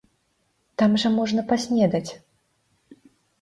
[0.81, 2.11] Там жа можна паснедаць.